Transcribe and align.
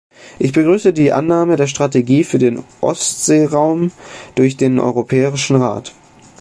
Ich 0.39 0.51
begrüße 0.51 0.93
die 0.93 1.11
Annahme 1.13 1.57
der 1.57 1.67
Strategie 1.67 2.23
für 2.23 2.39
den 2.39 2.63
Ostseeraum 2.79 3.91
durch 4.33 4.57
den 4.57 4.79
Europäischen 4.79 5.57
Rat. 5.57 5.93